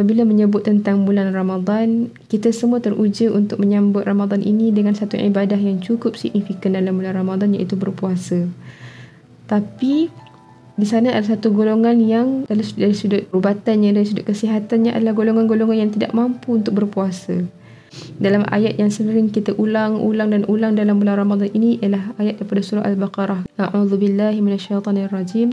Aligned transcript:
apabila 0.00 0.24
menyebut 0.24 0.64
tentang 0.64 1.04
bulan 1.04 1.28
Ramadan, 1.36 2.08
kita 2.32 2.56
semua 2.56 2.80
teruja 2.80 3.28
untuk 3.28 3.60
menyambut 3.60 4.08
Ramadan 4.08 4.40
ini 4.40 4.72
dengan 4.72 4.96
satu 4.96 5.20
ibadah 5.20 5.60
yang 5.60 5.76
cukup 5.76 6.16
signifikan 6.16 6.72
dalam 6.72 6.96
bulan 6.96 7.20
Ramadan 7.20 7.52
iaitu 7.52 7.76
berpuasa. 7.76 8.48
Tapi 9.44 10.08
di 10.80 10.86
sana 10.88 11.12
ada 11.12 11.36
satu 11.36 11.52
golongan 11.52 12.00
yang 12.00 12.48
dari 12.48 12.64
sudut, 12.64 12.80
dari 12.80 12.96
sudut 12.96 13.22
ubatannya, 13.36 13.92
dari 13.92 14.08
sudut 14.08 14.24
kesihatannya 14.24 14.96
adalah 14.96 15.12
golongan-golongan 15.12 15.76
yang 15.76 15.92
tidak 15.92 16.16
mampu 16.16 16.56
untuk 16.56 16.80
berpuasa. 16.80 17.44
Dalam 18.22 18.46
ayat 18.46 18.78
yang 18.78 18.90
sering 18.94 19.34
kita 19.34 19.50
ulang, 19.58 19.98
ulang 19.98 20.30
dan 20.30 20.46
ulang 20.46 20.78
dalam 20.78 21.02
bulan 21.02 21.18
Ramadan 21.26 21.50
ini 21.50 21.82
ialah 21.82 22.14
ayat 22.22 22.38
daripada 22.38 22.62
surah 22.62 22.86
Al-Baqarah. 22.86 23.50
A'udzu 23.58 23.98
billahi 23.98 24.38
minasyaitonir 24.38 25.10
rajim. 25.10 25.50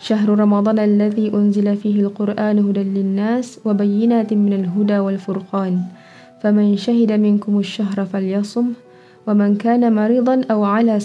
Syahrul 0.00 0.36
Ramadan 0.40 0.76
alladhi 0.76 1.32
unzila 1.32 1.76
fihi 1.76 2.04
al-Qur'an 2.04 2.60
hudan 2.60 2.92
lin-nas 2.92 3.60
wa 3.64 3.72
bayyinatin 3.72 4.44
minal 4.44 4.68
huda 4.72 5.00
wal 5.00 5.16
furqan. 5.16 5.88
Faman 6.40 6.76
shahida 6.76 7.20
minkum 7.20 7.60
ash-shahra 7.60 8.08
falyasum 8.08 8.76
wa 9.28 9.36
man 9.36 9.60
kana 9.60 9.92
maridan 9.92 10.48
aw 10.48 10.64
ala 10.64 10.96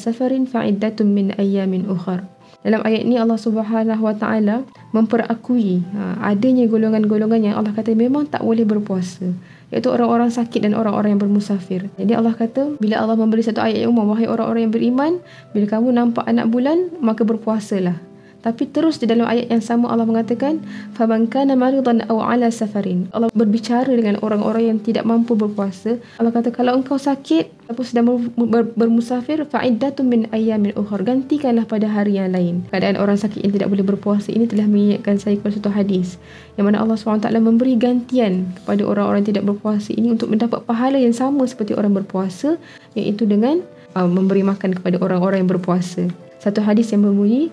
Dalam 2.66 2.82
ayat 2.82 3.06
ini 3.06 3.22
Allah 3.22 3.38
Subhanahu 3.38 4.02
Wa 4.02 4.18
Taala 4.18 4.66
memperakui 4.90 5.86
ha, 5.94 6.18
adanya 6.34 6.66
golongan-golongan 6.66 7.46
yang 7.46 7.56
Allah 7.62 7.70
kata 7.78 7.94
memang 7.94 8.26
tak 8.26 8.42
boleh 8.42 8.66
berpuasa 8.66 9.30
iaitu 9.70 9.90
orang-orang 9.90 10.34
sakit 10.34 10.66
dan 10.66 10.74
orang-orang 10.74 11.14
yang 11.14 11.22
bermusafir. 11.22 11.90
Jadi 11.98 12.14
Allah 12.18 12.34
kata 12.34 12.78
bila 12.82 13.02
Allah 13.02 13.18
memberi 13.18 13.46
satu 13.46 13.62
ayat 13.62 13.86
yang 13.86 13.94
umum 13.94 14.10
wahai 14.14 14.26
orang-orang 14.26 14.70
yang 14.70 14.74
beriman 14.74 15.12
bila 15.54 15.66
kamu 15.70 15.94
nampak 15.94 16.26
anak 16.26 16.50
bulan 16.50 16.90
maka 17.06 17.22
berpuasalah. 17.22 18.02
Tapi 18.46 18.70
terus 18.70 19.02
di 19.02 19.10
dalam 19.10 19.26
ayat 19.26 19.50
yang 19.50 19.66
sama 19.66 19.90
Allah 19.90 20.06
mengatakan 20.06 20.62
faman 20.94 21.26
kana 21.26 21.58
maridan 21.58 22.06
aw 22.06 22.22
ala 22.22 22.54
safarin. 22.54 23.10
Allah 23.10 23.34
berbicara 23.34 23.90
dengan 23.90 24.22
orang-orang 24.22 24.70
yang 24.70 24.78
tidak 24.78 25.02
mampu 25.02 25.34
berpuasa. 25.34 25.98
Allah 26.22 26.30
kata 26.30 26.54
kalau 26.54 26.78
engkau 26.78 27.02
sakit 27.02 27.50
ataupun 27.66 27.86
sedang 27.90 28.06
ber, 28.38 28.70
bermusafir 28.78 29.42
fa'iddatun 29.50 30.06
min 30.06 30.22
ayyamin 30.30 30.78
ukhra. 30.78 31.02
Gantikanlah 31.02 31.66
pada 31.66 31.90
hari 31.90 32.22
yang 32.22 32.38
lain. 32.38 32.70
Keadaan 32.70 33.02
orang 33.02 33.18
sakit 33.18 33.42
yang 33.42 33.54
tidak 33.58 33.74
boleh 33.74 33.82
berpuasa 33.82 34.30
ini 34.30 34.46
telah 34.46 34.70
mengingatkan 34.70 35.18
saya 35.18 35.42
kepada 35.42 35.58
satu 35.58 35.74
hadis 35.74 36.22
yang 36.56 36.70
mana 36.70 36.86
Allah 36.86 36.96
SWT 36.96 37.28
memberi 37.42 37.76
gantian 37.76 38.48
kepada 38.62 38.86
orang-orang 38.86 39.26
yang 39.26 39.30
tidak 39.36 39.46
berpuasa 39.50 39.92
ini 39.92 40.14
untuk 40.14 40.30
mendapat 40.32 40.64
pahala 40.64 41.02
yang 41.02 41.18
sama 41.18 41.44
seperti 41.50 41.74
orang 41.74 41.92
berpuasa 41.98 42.62
iaitu 42.94 43.28
dengan 43.28 43.60
uh, 43.98 44.08
memberi 44.08 44.44
makan 44.46 44.76
kepada 44.76 45.02
orang-orang 45.02 45.44
yang 45.44 45.52
berpuasa. 45.52 46.08
Satu 46.40 46.62
hadis 46.62 46.92
yang 46.94 47.08
berbunyi 47.08 47.50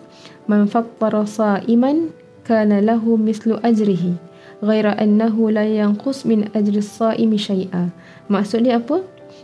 man 0.51 0.69
fattara 0.69 1.25
sa'iman 1.25 2.13
kana 2.43 2.83
lahu 2.83 3.15
mislu 3.17 3.57
ajrihi 3.63 4.19
ghaira 4.63 4.95
annahu 4.99 5.51
la 5.51 5.67
yanqus 5.67 6.23
min 6.23 6.47
ajri 6.55 6.79
as-sa'imi 6.79 7.39
syai'a. 7.39 7.91
Maksudnya 8.31 8.79
apa 8.79 9.03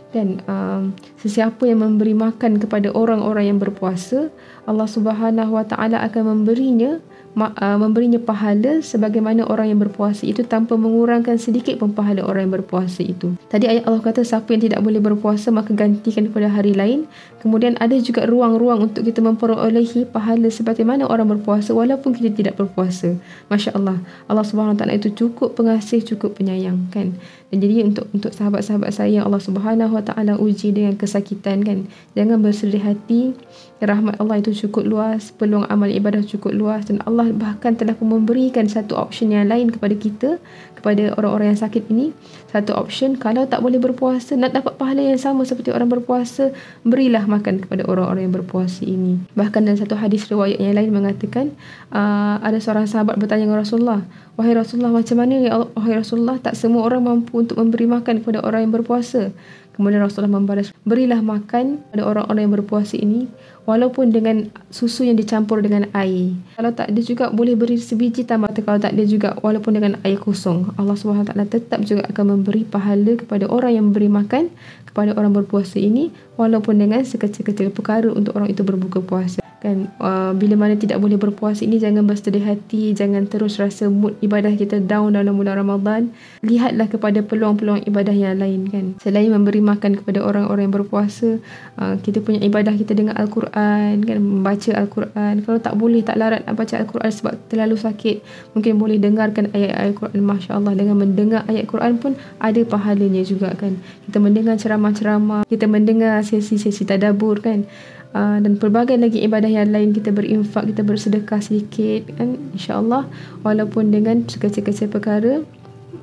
dan 0.09 0.41
um, 0.49 0.93
sesiapa 1.21 1.69
yang 1.69 1.85
memberi 1.85 2.17
makan 2.17 2.57
kepada 2.57 2.89
orang-orang 2.89 3.53
yang 3.53 3.59
berpuasa 3.61 4.33
Allah 4.65 4.89
Subhanahu 4.89 5.53
wa 5.53 5.65
taala 5.65 6.01
akan 6.01 6.37
memberinya 6.37 6.97
uh, 7.37 7.77
memberinya 7.77 8.17
pahala 8.17 8.81
sebagaimana 8.81 9.45
orang 9.45 9.71
yang 9.71 9.79
berpuasa 9.79 10.25
itu 10.25 10.41
tanpa 10.41 10.75
mengurangkan 10.75 11.37
sedikit 11.37 11.77
pun 11.77 11.93
pahala 11.93 12.25
orang 12.25 12.49
yang 12.49 12.55
berpuasa 12.61 13.05
itu. 13.05 13.37
Tadi 13.47 13.69
ayat 13.69 13.85
Allah 13.85 14.01
kata 14.01 14.25
siapa 14.25 14.49
yang 14.53 14.65
tidak 14.65 14.81
boleh 14.81 15.01
berpuasa 15.01 15.53
maka 15.53 15.71
gantikan 15.71 16.27
kepada 16.27 16.49
hari 16.49 16.73
lain. 16.73 17.05
Kemudian 17.39 17.77
ada 17.79 17.95
juga 18.01 18.25
ruang-ruang 18.27 18.91
untuk 18.91 19.05
kita 19.05 19.23
memperolehi 19.23 20.09
pahala 20.09 20.49
seperti 20.51 20.83
mana 20.83 21.07
orang 21.07 21.29
berpuasa 21.29 21.71
walaupun 21.71 22.17
kita 22.17 22.33
tidak 22.33 22.53
berpuasa. 22.59 23.15
Masya 23.47 23.77
Allah. 23.77 24.01
Allah 24.27 24.43
Taala 24.75 24.97
itu 24.97 25.13
cukup 25.13 25.55
pengasih, 25.55 26.03
cukup 26.03 26.35
penyayang 26.35 26.89
kan. 26.91 27.15
Dan 27.49 27.57
jadi 27.65 27.81
untuk 27.81 28.05
untuk 28.13 28.29
sahabat-sahabat 28.29 28.93
saya 28.93 29.21
yang 29.21 29.25
Allah 29.25 29.41
Subhanahu 29.41 29.93
Taala 30.03 30.33
uji 30.39 30.71
dengan 30.75 30.95
kesakitan 30.95 31.63
kan. 31.63 31.87
Jangan 32.17 32.39
bersedih 32.39 32.83
hati. 32.83 33.33
Rahmat 33.79 34.19
Allah 34.19 34.43
itu 34.43 34.51
cukup 34.67 34.83
luas, 34.83 35.31
peluang 35.31 35.63
amal 35.71 35.87
ibadah 35.87 36.19
cukup 36.19 36.51
luas. 36.51 36.87
Dan 36.87 36.99
Allah 37.07 37.31
bahkan 37.31 37.79
telah 37.79 37.95
memberikan 37.99 38.67
satu 38.67 38.99
option 38.99 39.31
yang 39.31 39.47
lain 39.47 39.71
kepada 39.71 39.95
kita 39.95 40.29
kepada 40.75 41.15
orang-orang 41.15 41.55
yang 41.55 41.59
sakit 41.59 41.91
ini. 41.91 42.15
Satu 42.51 42.75
option 42.75 43.19
kalau 43.19 43.47
tak 43.47 43.59
boleh 43.63 43.79
berpuasa 43.79 44.35
nak 44.35 44.55
dapat 44.55 44.75
pahala 44.79 45.03
yang 45.03 45.19
sama 45.19 45.43
seperti 45.43 45.71
orang 45.71 45.91
berpuasa 45.91 46.51
berilah 46.87 47.23
makan 47.27 47.63
kepada 47.63 47.83
orang-orang 47.87 48.27
yang 48.27 48.35
berpuasa 48.35 48.83
ini. 48.83 49.19
Bahkan 49.35 49.67
dalam 49.67 49.79
satu 49.79 49.95
hadis 49.99 50.27
riwayat 50.27 50.59
yang 50.59 50.75
lain 50.75 50.91
mengatakan 50.91 51.55
uh, 51.91 52.39
ada 52.39 52.59
seorang 52.59 52.87
sahabat 52.87 53.19
bertanya 53.19 53.47
kepada 53.47 53.63
Rasulullah 53.63 54.01
wahai 54.39 54.55
Rasulullah 54.55 54.95
macam 54.95 55.19
mana 55.19 55.35
ya 55.35 55.51
Allah 55.51 55.69
wahai 55.75 55.99
Rasulullah 55.99 56.39
tak 56.39 56.55
semua 56.55 56.87
orang 56.87 57.03
mampu 57.03 57.43
untuk 57.43 57.59
memberi 57.59 57.91
makan 57.91 58.23
kepada 58.23 58.39
orang 58.39 58.63
yang 58.63 58.71
berpuasa 58.71 59.35
Kemudian 59.79 60.03
Rasulullah 60.03 60.43
membalas, 60.43 60.75
berilah 60.83 61.23
makan 61.23 61.79
pada 61.95 62.03
orang-orang 62.03 62.43
yang 62.43 62.53
berpuasa 62.59 62.99
ini 62.99 63.31
walaupun 63.63 64.11
dengan 64.11 64.51
susu 64.67 65.07
yang 65.07 65.15
dicampur 65.15 65.63
dengan 65.63 65.87
air. 65.95 66.35
Kalau 66.59 66.75
tak 66.75 66.91
dia 66.91 66.99
juga 66.99 67.31
boleh 67.31 67.55
beri 67.55 67.79
sebiji 67.79 68.27
tambah 68.27 68.51
kalau 68.59 68.75
tak 68.75 68.91
dia 68.99 69.07
juga 69.07 69.39
walaupun 69.39 69.79
dengan 69.79 69.95
air 70.03 70.19
kosong. 70.19 70.75
Allah 70.75 70.99
SWT 70.99 71.31
tetap 71.47 71.79
juga 71.87 72.03
akan 72.11 72.43
memberi 72.43 72.67
pahala 72.67 73.15
kepada 73.15 73.47
orang 73.47 73.71
yang 73.79 73.87
memberi 73.87 74.11
makan 74.11 74.51
kepada 74.83 75.15
orang 75.15 75.31
berpuasa 75.31 75.79
ini 75.79 76.11
walaupun 76.35 76.75
dengan 76.75 76.99
sekecil-kecil 77.07 77.71
perkara 77.71 78.11
untuk 78.11 78.35
orang 78.35 78.51
itu 78.51 78.67
berbuka 78.67 78.99
puasa 78.99 79.39
kan 79.59 79.91
uh, 79.99 80.31
bila 80.31 80.55
mana 80.55 80.79
tidak 80.79 81.03
boleh 81.03 81.19
berpuasa 81.19 81.67
ini 81.67 81.83
jangan 81.83 82.07
bersedih 82.07 82.43
hati 82.47 82.95
jangan 82.95 83.27
terus 83.27 83.59
rasa 83.59 83.91
mood 83.91 84.15
ibadah 84.23 84.55
kita 84.55 84.79
down 84.79 85.13
dalam 85.13 85.35
bulan 85.35 85.59
Ramadan. 85.59 86.15
Lihatlah 86.39 86.87
kepada 86.87 87.19
peluang-peluang 87.19 87.83
ibadah 87.83 88.15
yang 88.15 88.39
lain 88.39 88.71
kan. 88.71 88.85
Selain 89.03 89.27
memberi 89.27 89.59
makan 89.59 89.99
kepada 89.99 90.23
orang-orang 90.23 90.71
yang 90.71 90.75
berpuasa 90.79 91.43
uh, 91.75 91.99
kita 91.99 92.23
punya 92.23 92.39
ibadah 92.39 92.71
kita 92.71 92.95
dengan 92.95 93.19
Al-Quran 93.19 93.99
kan 94.07 94.17
membaca 94.17 94.71
Al-Quran. 94.79 95.33
Kalau 95.43 95.59
tak 95.59 95.75
boleh 95.75 96.01
tak 96.07 96.15
larat 96.15 96.47
nak 96.47 96.55
baca 96.55 96.79
Al-Quran 96.79 97.11
sebab 97.11 97.33
terlalu 97.51 97.75
sakit 97.75 98.23
mungkin 98.55 98.79
boleh 98.79 98.95
dengarkan 98.95 99.51
ayat-ayat 99.51 99.91
Al-Quran. 99.91 100.21
masya-Allah 100.23 100.73
dengan 100.77 100.95
mendengar 101.03 101.41
ayat 101.51 101.67
Quran 101.67 101.99
pun 101.99 102.15
ada 102.39 102.61
pahalanya 102.63 103.23
juga 103.27 103.51
kan. 103.59 103.75
Kita 104.07 104.23
mendengar 104.23 104.55
ceramah-ceramah 104.55 105.43
kita 105.49 105.65
mendengar 105.67 106.23
sesi-sesi 106.23 106.87
tadabbur 106.87 107.43
kan 107.43 107.67
Uh, 108.09 108.41
dan 108.41 108.57
pelbagai 108.57 108.97
lagi 108.97 109.21
ibadah 109.21 109.45
yang 109.45 109.69
lain 109.69 109.93
kita 109.93 110.09
berinfak 110.09 110.65
kita 110.65 110.81
bersedekah 110.81 111.39
sedikit 111.45 112.09
kan? 112.17 112.41
Insyaallah. 112.57 113.05
Walaupun 113.45 113.93
dengan 113.93 114.25
sekecil-kecil 114.25 114.89
perkara 114.89 115.45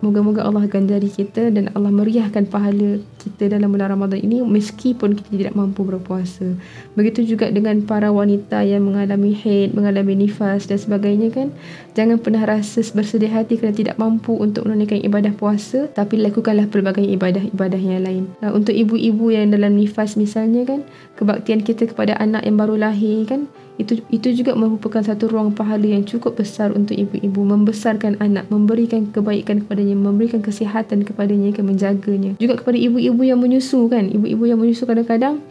Moga-moga 0.04 0.44
Allah 0.44 0.68
ganjari 0.68 1.08
kita 1.08 1.48
dan 1.48 1.72
Allah 1.72 1.88
meriahkan 1.88 2.44
pahala 2.48 3.00
kita 3.20 3.48
dalam 3.48 3.72
bulan 3.72 3.96
Ramadan 3.96 4.20
ini 4.20 4.44
meskipun 4.44 5.16
kita 5.16 5.28
tidak 5.32 5.52
mampu 5.56 5.82
berpuasa. 5.82 6.56
Begitu 6.94 7.36
juga 7.36 7.48
dengan 7.48 7.80
para 7.82 8.12
wanita 8.12 8.62
yang 8.62 8.86
mengalami 8.86 9.32
haid, 9.32 9.72
mengalami 9.72 10.14
nifas 10.14 10.68
dan 10.68 10.76
sebagainya 10.76 11.32
kan. 11.32 11.48
Jangan 11.96 12.20
pernah 12.20 12.44
rasa 12.44 12.84
bersedih 12.92 13.32
hati 13.32 13.56
kerana 13.56 13.74
tidak 13.74 13.96
mampu 13.96 14.36
untuk 14.36 14.68
menunaikan 14.68 15.00
ibadah 15.00 15.32
puasa 15.32 15.88
tapi 15.90 16.20
lakukanlah 16.20 16.68
pelbagai 16.68 17.04
ibadah-ibadah 17.16 17.80
yang 17.80 18.04
lain. 18.04 18.24
Nah, 18.44 18.52
untuk 18.52 18.76
ibu-ibu 18.76 19.32
yang 19.32 19.50
dalam 19.50 19.74
nifas 19.74 20.14
misalnya 20.20 20.68
kan, 20.68 20.84
kebaktian 21.16 21.64
kita 21.64 21.88
kepada 21.88 22.14
anak 22.20 22.44
yang 22.44 22.60
baru 22.60 22.76
lahir 22.76 23.24
kan, 23.24 23.48
itu 23.76 24.00
itu 24.08 24.28
juga 24.32 24.56
merupakan 24.56 25.04
satu 25.04 25.28
ruang 25.28 25.52
pahala 25.52 25.84
yang 25.84 26.04
cukup 26.04 26.40
besar 26.40 26.72
untuk 26.72 26.96
ibu-ibu. 26.96 27.40
Membesarkan 27.44 28.16
anak 28.24 28.48
memberikan 28.48 29.12
kebaikan 29.12 29.64
kepadanya 29.64 29.96
memberikan 29.96 30.40
kesihatan 30.40 31.04
kepadanya 31.04 31.52
akan 31.52 31.76
menjaganya. 31.76 32.32
Juga 32.40 32.56
kepada 32.56 32.76
ibu-ibu 32.80 33.20
yang 33.20 33.40
menyusu 33.40 33.88
kan. 33.92 34.08
Ibu-ibu 34.08 34.44
yang 34.48 34.58
menyusu 34.60 34.88
kadang-kadang 34.88 35.44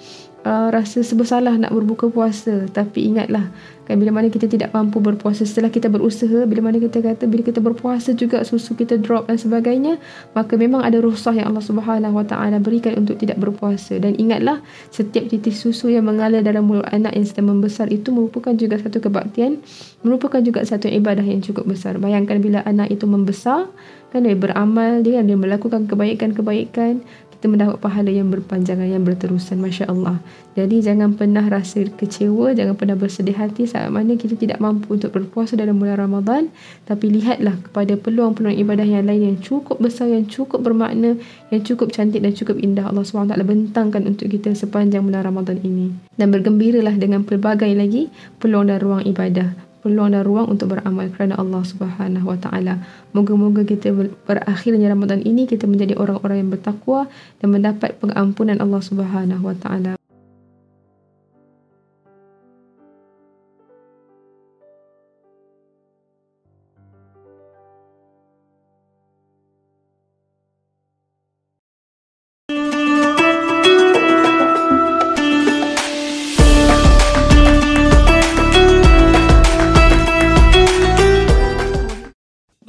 uh, 0.45 0.69
rasa 0.69 1.01
sebesalah 1.01 1.57
nak 1.57 1.73
berbuka 1.73 2.07
puasa. 2.07 2.69
Tapi 2.69 3.09
ingatlah 3.11 3.49
kan 3.85 4.01
bila 4.01 4.09
mana 4.09 4.33
kita 4.33 4.49
tidak 4.49 4.73
mampu 4.73 4.97
berpuasa 4.97 5.45
setelah 5.45 5.69
kita 5.69 5.93
berusaha 5.93 6.49
bila 6.49 6.65
mana 6.65 6.81
kita 6.81 7.05
kata 7.05 7.29
bila 7.29 7.45
kita 7.45 7.61
berpuasa 7.61 8.17
juga 8.17 8.41
susu 8.41 8.73
kita 8.73 8.97
drop 8.97 9.29
dan 9.29 9.37
sebagainya 9.37 10.01
maka 10.33 10.57
memang 10.57 10.81
ada 10.81 10.97
rukhsah 10.97 11.37
yang 11.37 11.53
Allah 11.53 11.61
Subhanahu 11.61 12.17
Wa 12.17 12.25
Taala 12.25 12.57
berikan 12.57 12.97
untuk 12.97 13.21
tidak 13.21 13.37
berpuasa. 13.37 14.01
Dan 14.01 14.17
ingatlah 14.17 14.61
setiap 14.89 15.29
titik 15.29 15.53
susu 15.53 15.93
yang 15.93 16.09
mengalir 16.09 16.41
dalam 16.41 16.65
mulut 16.65 16.87
anak 16.89 17.13
yang 17.13 17.25
sedang 17.25 17.53
membesar 17.53 17.89
itu 17.89 18.09
merupakan 18.09 18.53
juga 18.57 18.81
satu 18.81 19.01
kebaktian 19.01 19.61
merupakan 20.01 20.41
juga 20.41 20.61
satu 20.65 20.89
ibadah 20.89 21.25
yang 21.25 21.41
cukup 21.41 21.69
besar. 21.69 21.97
Bayangkan 21.97 22.41
bila 22.41 22.61
anak 22.65 22.93
itu 22.93 23.05
membesar 23.09 23.69
kan 24.15 24.23
dia 24.23 24.31
beramal 24.31 25.03
dia 25.03 25.19
dia 25.19 25.35
melakukan 25.35 25.91
kebaikan-kebaikan 25.91 27.03
kita 27.37 27.51
mendapat 27.51 27.77
pahala 27.83 28.09
yang 28.09 28.31
berpanjangan 28.31 28.87
yang 28.87 29.03
berterusan 29.03 29.59
masya-Allah. 29.59 30.23
Jadi 30.55 30.79
jangan 30.79 31.19
pernah 31.19 31.43
rasa 31.43 31.83
kecewa, 31.83 32.55
jangan 32.55 32.79
pernah 32.79 32.95
bersedih 32.95 33.35
hati 33.35 33.67
saat 33.67 33.91
mana 33.91 34.15
kita 34.15 34.39
tidak 34.39 34.63
mampu 34.63 34.95
untuk 34.95 35.11
berpuasa 35.11 35.59
dalam 35.59 35.75
bulan 35.75 35.99
Ramadan, 35.99 36.47
tapi 36.87 37.11
lihatlah 37.11 37.59
kepada 37.59 37.99
peluang-peluang 37.99 38.55
ibadah 38.55 38.87
yang 38.87 39.03
lain 39.03 39.35
yang 39.35 39.37
cukup 39.43 39.83
besar, 39.83 40.07
yang 40.07 40.23
cukup 40.31 40.63
bermakna, 40.63 41.19
yang 41.51 41.61
cukup 41.67 41.91
cantik 41.91 42.23
dan 42.23 42.31
cukup 42.31 42.55
indah 42.55 42.87
Allah 42.87 43.03
SWT 43.03 43.35
bentangkan 43.35 44.07
untuk 44.07 44.31
kita 44.31 44.55
sepanjang 44.55 45.03
bulan 45.03 45.27
Ramadan 45.27 45.59
ini. 45.59 45.91
Dan 46.15 46.31
bergembiralah 46.31 46.95
dengan 46.95 47.27
pelbagai 47.27 47.67
lagi 47.75 48.07
peluang 48.39 48.71
dan 48.71 48.79
ruang 48.79 49.03
ibadah 49.03 49.64
peluang 49.85 50.17
dan 50.17 50.25
ruang 50.25 50.49
untuk 50.49 50.73
beramal 50.73 51.05
kerana 51.13 51.37
Allah 51.37 51.61
Subhanahu 51.61 52.25
Wa 52.25 52.41
Taala. 52.41 52.81
Moga-moga 53.13 53.61
kita 53.61 53.93
berakhirnya 54.25 54.89
Ramadan 54.89 55.21
ini 55.21 55.45
kita 55.45 55.69
menjadi 55.69 55.93
orang-orang 55.93 56.41
yang 56.41 56.49
bertakwa 56.49 57.05
dan 57.37 57.53
mendapat 57.53 57.93
pengampunan 58.01 58.57
Allah 58.57 58.81
Subhanahu 58.81 59.45
Wa 59.45 59.55
Taala. 59.61 59.93